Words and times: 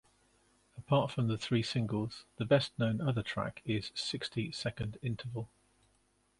Apart 0.79 1.11
from 1.11 1.27
the 1.27 1.37
three 1.37 1.61
singles, 1.61 2.25
the 2.37 2.43
best 2.45 2.71
known 2.79 2.99
other 3.01 3.21
track 3.21 3.61
is 3.65 3.91
"Sixty 3.93 4.51
Second 4.51 4.97
Interval". 5.03 5.47